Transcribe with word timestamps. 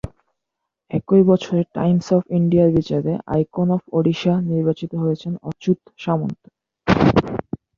একই 0.91 1.23
বছরে 1.23 1.61
Times 1.75 2.07
of 2.15 2.23
ইন্ডিয়ার 2.37 2.69
বিচারে 2.77 3.13
‘আইকন 3.27 3.67
অব 3.75 3.81
ওডিশা’ 3.97 4.33
নির্বাচিত 4.49 4.91
হন 5.01 5.11
অচ্যুত 5.49 5.79
সামন্ত। 5.99 6.41